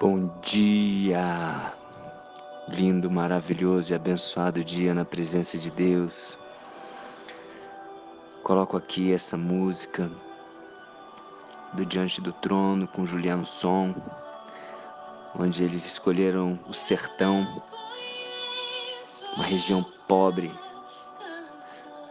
[0.00, 1.72] Bom dia!
[2.68, 6.36] Lindo, maravilhoso e abençoado dia na presença de Deus.
[8.42, 10.10] Coloco aqui essa música
[11.74, 13.94] do Diante do Trono com Juliano Som,
[15.38, 17.62] onde eles escolheram o sertão,
[19.36, 20.52] uma região pobre,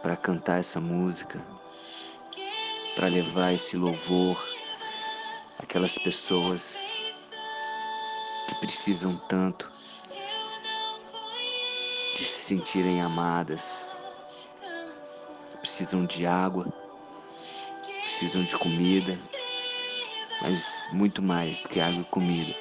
[0.02, 1.38] para cantar essa música,
[2.96, 4.42] para levar esse louvor
[5.58, 6.93] àquelas pessoas
[8.46, 9.70] que precisam tanto
[12.14, 13.96] de se sentirem amadas,
[15.60, 16.66] precisam de água,
[18.02, 19.18] precisam de comida,
[20.42, 22.54] mas muito mais do que água e comida,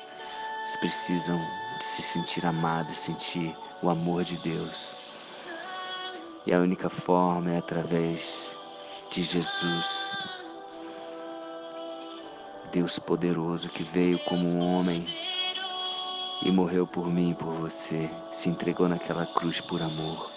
[0.60, 1.40] eles precisam
[1.78, 4.96] de se sentir amados, sentir o amor de Deus.
[6.46, 8.56] E a única forma é através
[9.12, 10.44] de Jesus,
[12.72, 15.06] Deus poderoso que veio como um homem
[16.46, 20.30] e morreu por mim e por você, se entregou naquela cruz por amor.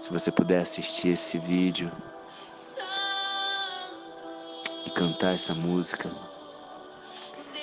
[0.00, 1.90] Se você puder assistir esse vídeo
[4.86, 6.08] e cantar essa música,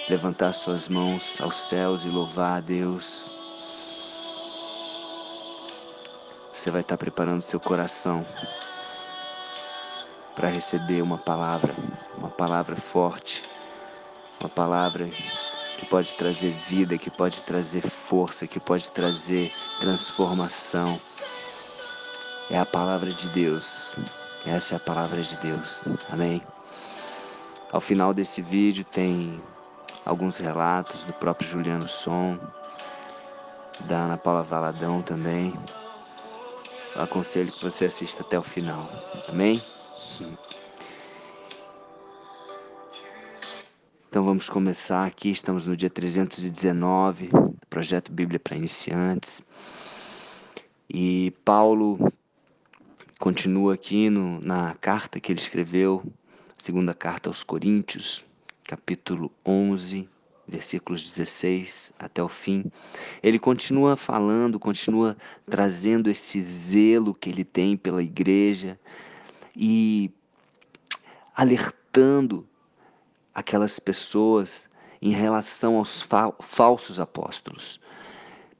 [0.09, 3.31] levantar suas mãos aos céus e louvar a Deus,
[6.51, 8.25] você vai estar preparando seu coração
[10.35, 11.73] para receber uma palavra,
[12.17, 13.43] uma palavra forte,
[14.41, 15.09] uma palavra
[15.85, 20.99] que pode trazer vida, que pode trazer força, que pode trazer transformação.
[22.49, 23.95] É a palavra de Deus.
[24.47, 25.83] Essa é a palavra de Deus.
[26.09, 26.41] Amém.
[27.71, 29.39] Ao final desse vídeo tem
[30.03, 32.39] alguns relatos do próprio Juliano Som,
[33.81, 35.53] da Ana Paula Valadão também.
[36.95, 38.89] Eu aconselho que você assista até o final.
[39.27, 39.61] Amém?
[44.15, 47.29] Então vamos começar aqui, estamos no dia 319,
[47.69, 49.43] projeto Bíblia para iniciantes.
[50.89, 51.99] E Paulo
[53.19, 56.01] continua aqui no, na carta que ele escreveu,
[56.57, 58.23] segunda carta aos Coríntios,
[58.65, 60.07] capítulo 11,
[60.47, 62.71] versículos 16 até o fim.
[63.21, 68.79] Ele continua falando, continua trazendo esse zelo que ele tem pela igreja
[69.53, 70.09] e
[71.35, 72.47] alertando
[73.35, 74.69] aquelas pessoas
[75.01, 77.79] em relação aos fa falsos apóstolos.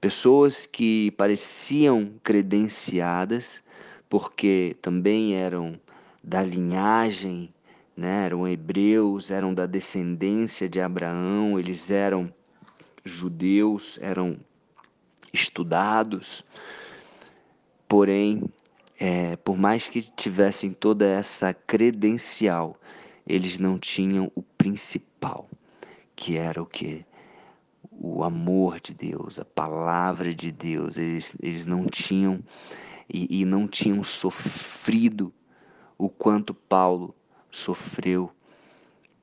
[0.02, 3.64] Pessoas que pareciam credenciadas,
[4.10, 5.80] porque também eram
[6.22, 7.52] da linhagem,
[7.96, 8.26] né?
[8.26, 12.32] eram hebreus, eram da descendência de Abraão, eles eram
[13.04, 14.38] judeus, eram
[15.32, 16.44] estudados,
[17.88, 18.44] porém,
[19.00, 22.78] é, por mais que tivessem toda essa credencial,
[23.28, 25.50] eles não tinham o principal,
[26.16, 27.06] que era o que?
[27.92, 30.98] O amor de Deus, a palavra de Deus.
[30.98, 32.44] Eles, eles não tinham
[33.12, 35.34] e, e não tinham sofrido
[35.98, 37.16] o quanto Paulo
[37.50, 38.32] sofreu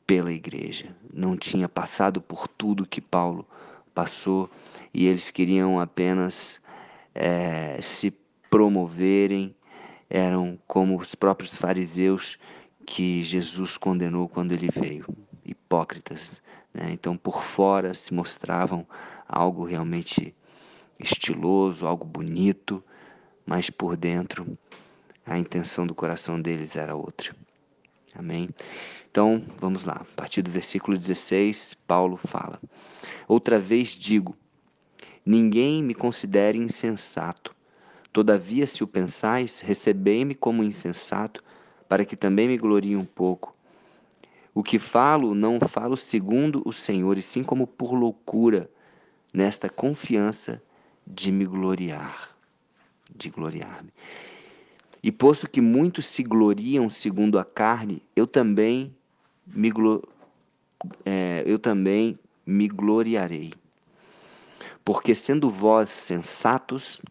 [0.07, 0.95] pela igreja.
[1.13, 3.47] Não tinha passado por tudo que Paulo
[3.95, 4.51] passou
[4.93, 6.61] e eles queriam apenas
[7.15, 8.11] é, se
[8.51, 9.55] promoverem,
[10.09, 12.39] eram como os próprios fariseus
[12.87, 15.07] que Jesus condenou quando ele veio.
[15.45, 16.43] Hipócritas.
[16.73, 16.91] Né?
[16.93, 18.87] Então, por fora se mostravam
[19.29, 20.35] algo realmente
[20.99, 22.83] estiloso, algo bonito,
[23.47, 24.57] mas por dentro
[25.25, 27.35] a intenção do coração deles era outra.
[28.15, 28.49] Amém?
[29.11, 30.01] Então, vamos lá.
[30.01, 32.61] A partir do versículo 16, Paulo fala:
[33.27, 34.37] Outra vez digo:
[35.25, 37.55] ninguém me considere insensato.
[38.13, 41.43] Todavia, se o pensais, recebei-me como insensato
[41.93, 43.55] para que também me glorie um pouco.
[44.55, 48.71] O que falo, não falo segundo o Senhor, e sim como por loucura,
[49.31, 50.63] nesta confiança
[51.07, 52.35] de me gloriar,
[53.15, 53.91] de gloriar-me.
[55.03, 58.97] E posto que muitos se gloriam segundo a carne, eu também
[59.47, 59.71] me,
[61.05, 63.53] é, eu também me gloriarei.
[64.83, 67.03] Porque sendo vós sensatos,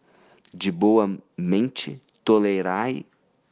[0.52, 3.06] de boa mente, tolerai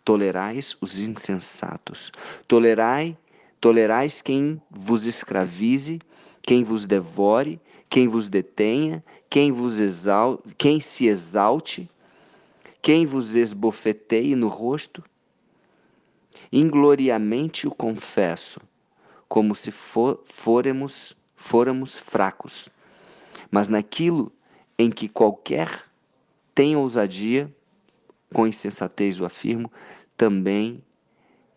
[0.09, 2.11] tolerais os insensatos.
[2.47, 3.15] Tolerai,
[3.61, 6.00] tolerais quem vos escravize,
[6.41, 11.88] quem vos devore, quem vos detenha, quem vos exal, quem se exalte,
[12.81, 15.03] quem vos esbofeteie no rosto.
[16.51, 18.59] Ingloriamente o confesso,
[19.27, 22.67] como se for, fôremos, fôramos fracos.
[23.51, 24.31] Mas naquilo
[24.75, 25.69] em que qualquer
[26.56, 27.53] tem ousadia,
[28.33, 29.71] com insensatez o afirmo,
[30.19, 30.83] também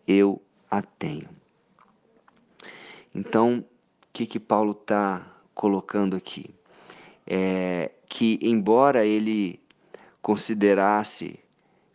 [0.07, 1.27] eu a tenho.
[3.13, 3.65] Então, o
[4.13, 6.55] que, que Paulo está colocando aqui
[7.27, 9.59] é que, embora ele
[10.21, 11.37] considerasse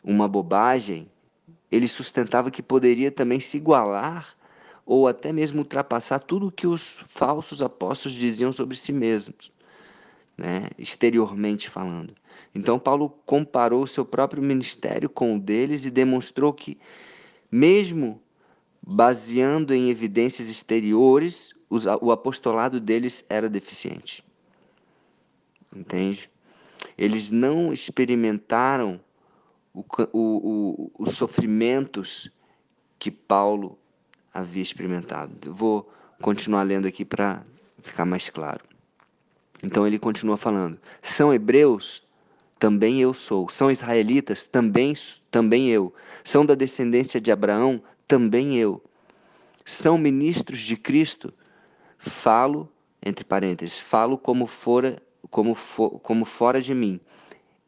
[0.04, 1.10] uma bobagem,
[1.72, 4.36] ele sustentava que poderia também se igualar
[4.84, 9.50] ou até mesmo ultrapassar tudo o que os falsos apóstolos diziam sobre si mesmos,
[10.38, 10.70] né?
[10.78, 12.14] exteriormente falando.
[12.54, 16.78] Então, Paulo comparou o seu próprio ministério com o deles e demonstrou que,
[17.50, 18.22] mesmo
[18.80, 24.24] baseando em evidências exteriores, o apostolado deles era deficiente.
[25.74, 26.30] Entende?
[26.96, 29.00] Eles não experimentaram
[29.74, 32.30] o, o, o, os sofrimentos
[32.98, 33.78] que Paulo
[34.32, 35.36] havia experimentado.
[35.44, 35.92] Eu vou
[36.22, 37.44] continuar lendo aqui para
[37.80, 38.67] ficar mais claro.
[39.62, 42.02] Então ele continua falando: são hebreus?
[42.58, 43.48] Também eu sou.
[43.48, 44.46] São israelitas?
[44.46, 44.92] Também,
[45.30, 45.94] também eu.
[46.24, 47.80] São da descendência de Abraão?
[48.06, 48.82] Também eu.
[49.64, 51.32] São ministros de Cristo?
[51.98, 52.68] Falo,
[53.04, 55.00] entre parênteses, falo como fora,
[55.30, 57.00] como, for, como fora de mim.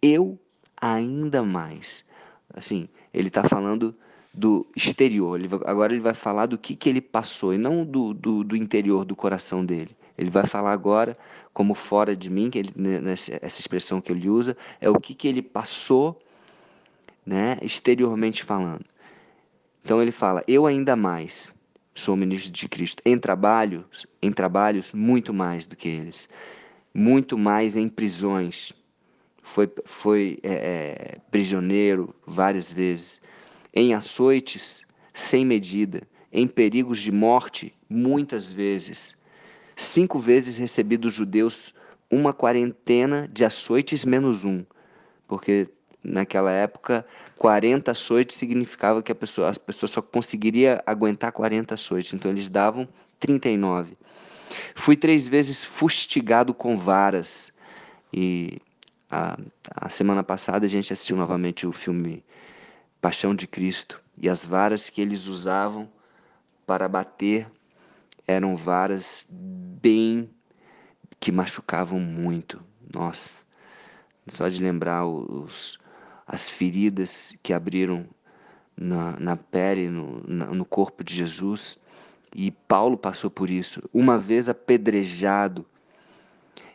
[0.03, 0.39] Eu
[0.81, 2.05] ainda mais.
[2.53, 3.95] Assim, ele está falando
[4.33, 5.39] do exterior.
[5.39, 8.57] Ele, agora ele vai falar do que, que ele passou e não do, do, do,
[8.57, 9.97] interior do coração dele.
[10.21, 11.17] Ele vai falar agora,
[11.55, 15.01] como fora de mim, que ele, né, nessa, essa expressão que ele usa, é o
[15.01, 16.21] que, que ele passou
[17.25, 18.85] né, exteriormente falando.
[19.83, 21.55] Então ele fala: Eu ainda mais
[21.95, 23.03] sou ministro de Cristo.
[23.07, 26.29] Em trabalhos, em trabalhos, muito mais do que eles.
[26.93, 28.75] Muito mais em prisões.
[29.43, 33.23] Foi, foi é, é, prisioneiro várias vezes
[33.73, 39.19] em açoites sem medida, em perigos de morte muitas vezes.
[39.81, 41.75] Cinco vezes recebi dos judeus
[42.11, 44.63] uma quarentena de açoites menos um,
[45.27, 45.71] porque
[46.05, 47.03] naquela época
[47.39, 52.51] 40 açoites significava que a pessoa, a pessoa só conseguiria aguentar 40 açoites, então eles
[52.51, 52.87] davam
[53.19, 53.97] 39.
[54.75, 57.51] Fui três vezes fustigado com varas
[58.13, 58.59] e
[59.11, 59.39] a,
[59.77, 62.23] a semana passada a gente assistiu novamente o filme
[63.01, 63.99] paixão de Cristo.
[64.19, 65.91] E as varas que eles usavam
[66.67, 67.51] para bater
[68.31, 70.31] eram varas bem
[71.19, 72.63] que machucavam muito.
[72.93, 73.45] Nossa,
[74.29, 75.79] só de lembrar os,
[76.27, 78.07] as feridas que abriram
[78.77, 81.79] na, na pele, no, na, no corpo de Jesus.
[82.35, 83.83] E Paulo passou por isso.
[83.93, 85.67] Uma vez apedrejado,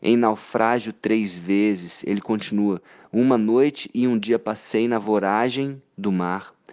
[0.02, 2.82] em naufrágio três vezes, ele continua.
[3.12, 6.55] Uma noite e um dia passei na voragem do mar,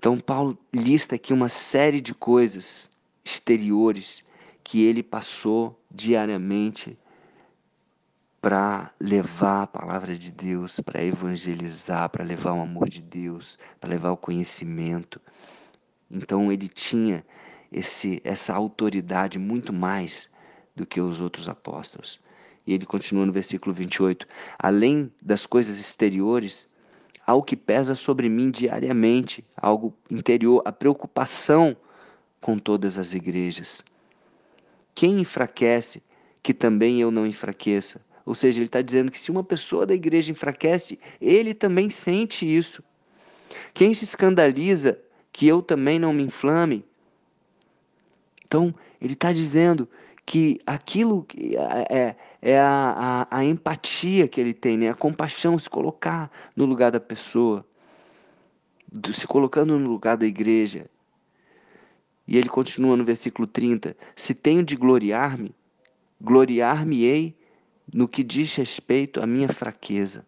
[0.00, 2.88] Então, Paulo lista aqui uma série de coisas
[3.22, 4.24] exteriores
[4.64, 6.98] que ele passou diariamente
[8.40, 13.90] para levar a palavra de Deus, para evangelizar, para levar o amor de Deus, para
[13.90, 15.20] levar o conhecimento.
[16.10, 17.22] Então ele tinha
[17.70, 20.30] esse essa autoridade muito mais
[20.74, 22.18] do que os outros apóstolos.
[22.66, 24.26] E ele continua no versículo 28.
[24.58, 26.69] Além das coisas exteriores,
[27.26, 31.76] há o que pesa sobre mim diariamente, algo interior, a preocupação
[32.40, 33.84] com todas as igrejas.
[34.94, 36.02] Quem enfraquece,
[36.42, 38.00] que também eu não enfraqueça.
[38.24, 42.44] Ou seja, ele está dizendo que se uma pessoa da igreja enfraquece, ele também sente
[42.46, 42.82] isso.
[43.74, 44.98] Quem se escandaliza,
[45.32, 46.84] que eu também não me inflame.
[48.44, 49.88] Então, ele está dizendo
[50.24, 51.26] que aquilo
[51.90, 54.90] é, é, a, a, a, empatia que ele tem, né?
[54.90, 57.66] a compaixão, se colocar no lugar da pessoa,
[59.12, 60.86] se colocando no lugar da igreja.
[62.26, 65.54] E ele continua no versículo 30: Se tenho de gloriar-me,
[66.20, 67.34] gloriar-me-ei
[67.92, 70.24] no que diz respeito à minha fraqueza.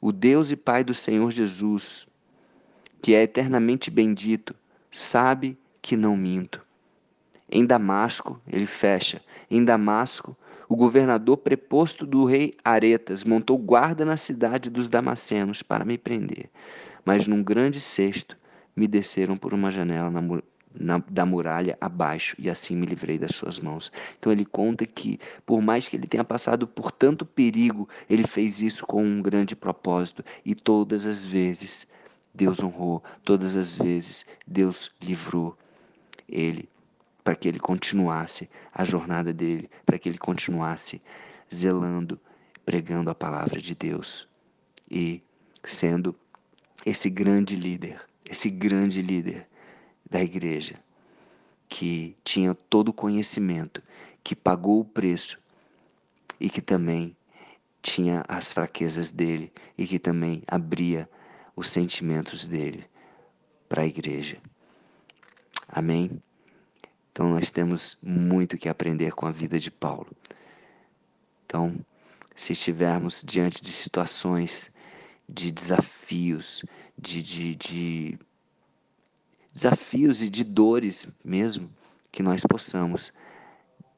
[0.00, 2.08] O Deus e Pai do Senhor Jesus,
[3.02, 4.54] que é eternamente bendito,
[4.90, 6.64] sabe que não minto.
[7.52, 9.20] Em Damasco, ele fecha.
[9.50, 10.36] Em Damasco,
[10.68, 16.48] o governador preposto do rei Aretas montou guarda na cidade dos Damascenos para me prender.
[17.04, 18.38] Mas num grande cesto
[18.76, 20.22] me desceram por uma janela na,
[20.72, 23.90] na, da muralha abaixo e assim me livrei das suas mãos.
[24.16, 28.62] Então ele conta que, por mais que ele tenha passado por tanto perigo, ele fez
[28.62, 31.84] isso com um grande propósito e todas as vezes
[32.32, 35.58] Deus honrou, todas as vezes Deus livrou
[36.28, 36.68] ele
[37.22, 41.00] para que ele continuasse a jornada dele, para que ele continuasse
[41.52, 42.20] zelando,
[42.64, 44.28] pregando a palavra de Deus
[44.90, 45.22] e
[45.64, 46.14] sendo
[46.84, 49.46] esse grande líder, esse grande líder
[50.08, 50.80] da igreja
[51.68, 53.82] que tinha todo o conhecimento,
[54.24, 55.38] que pagou o preço
[56.38, 57.16] e que também
[57.82, 61.08] tinha as fraquezas dele e que também abria
[61.54, 62.84] os sentimentos dele
[63.68, 64.38] para a igreja.
[65.68, 66.20] Amém?
[67.12, 70.08] Então nós temos muito que aprender com a vida de Paulo.
[71.44, 71.78] Então,
[72.36, 74.70] se estivermos diante de situações,
[75.28, 76.64] de desafios,
[76.96, 78.18] de, de, de
[79.52, 81.70] desafios e de dores mesmo,
[82.12, 83.12] que nós possamos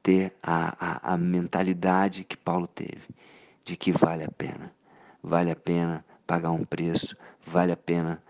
[0.02, 3.08] ter a, a, a mentalidade que Paulo teve,
[3.64, 4.72] de que vale a pena.
[5.22, 7.16] Vale a pena pagar um preço,
[7.46, 8.22] vale a pena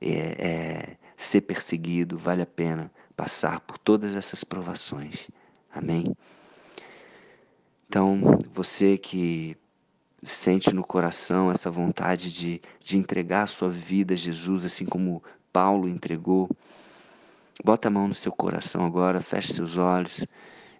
[0.00, 5.28] é, é, ser perseguido, vale a pena passar por todas essas provações.
[5.74, 6.14] Amém?
[7.88, 8.20] Então,
[8.54, 9.56] você que
[10.22, 15.22] sente no coração essa vontade de, de entregar a sua vida a Jesus, assim como
[15.52, 16.48] Paulo entregou,
[17.64, 20.24] bota a mão no seu coração agora, feche seus olhos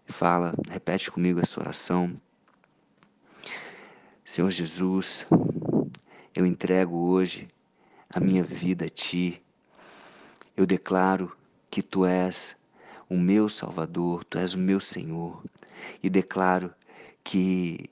[0.08, 2.18] e fala, repete comigo essa oração.
[4.24, 5.26] Senhor Jesus,
[6.34, 7.48] eu entrego hoje
[8.08, 9.42] a minha vida a Ti.
[10.56, 11.36] Eu declaro
[11.72, 12.54] que Tu és
[13.08, 15.42] o meu Salvador, Tu és o meu Senhor.
[16.02, 16.70] E declaro
[17.24, 17.88] que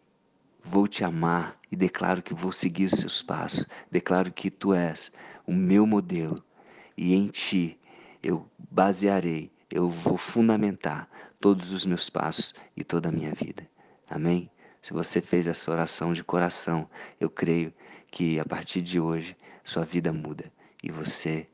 [0.63, 3.67] vou te amar e declaro que vou seguir os seus passos.
[3.91, 5.11] Declaro que tu és
[5.47, 6.45] o meu modelo
[6.95, 7.79] e em ti
[8.23, 11.09] eu basearei, eu vou fundamentar
[11.41, 13.67] todos os meus passos e toda a minha vida.
[14.11, 14.51] Amém?
[14.83, 16.87] Se você fez essa oração de coração,
[17.19, 17.73] eu creio
[18.11, 19.35] que a partir de hoje
[19.65, 21.49] sua vida muda e você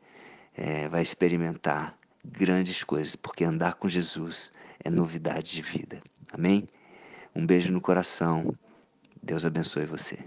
[0.54, 1.97] é, vai experimentar
[2.33, 4.52] grandes coisas, porque andar com Jesus
[4.83, 6.00] é novidade de vida.
[6.33, 6.68] Amém?
[7.35, 8.54] Um beijo no coração.
[9.23, 10.18] Deus abençoe você.